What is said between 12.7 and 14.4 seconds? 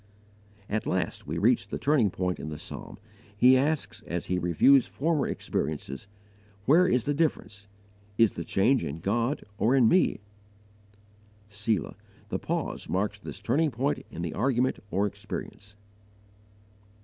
marks this turning point in the